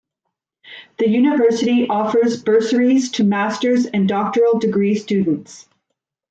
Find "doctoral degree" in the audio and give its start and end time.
4.09-4.95